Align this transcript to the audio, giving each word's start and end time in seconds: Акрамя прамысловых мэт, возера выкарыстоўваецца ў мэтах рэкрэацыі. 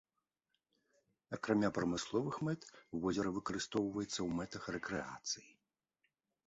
Акрамя 1.37 1.69
прамысловых 1.77 2.35
мэт, 2.47 2.61
возера 3.05 3.29
выкарыстоўваецца 3.37 4.19
ў 4.19 4.29
мэтах 4.41 4.63
рэкрэацыі. 4.79 5.49